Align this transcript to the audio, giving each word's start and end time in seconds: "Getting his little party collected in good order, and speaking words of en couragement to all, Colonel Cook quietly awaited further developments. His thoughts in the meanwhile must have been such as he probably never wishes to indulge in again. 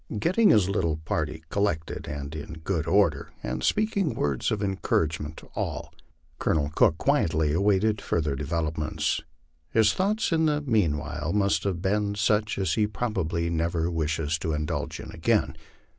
"Getting 0.19 0.49
his 0.49 0.67
little 0.67 0.97
party 0.97 1.43
collected 1.49 2.07
in 2.07 2.29
good 2.63 2.87
order, 2.87 3.29
and 3.43 3.63
speaking 3.63 4.15
words 4.15 4.49
of 4.49 4.63
en 4.63 4.77
couragement 4.77 5.35
to 5.35 5.51
all, 5.53 5.93
Colonel 6.39 6.71
Cook 6.73 6.97
quietly 6.97 7.53
awaited 7.53 8.01
further 8.01 8.35
developments. 8.35 9.21
His 9.69 9.93
thoughts 9.93 10.31
in 10.31 10.47
the 10.47 10.61
meanwhile 10.61 11.33
must 11.33 11.65
have 11.65 11.83
been 11.83 12.15
such 12.15 12.57
as 12.57 12.73
he 12.73 12.87
probably 12.87 13.51
never 13.51 13.91
wishes 13.91 14.39
to 14.39 14.53
indulge 14.53 14.99
in 14.99 15.11
again. 15.11 15.55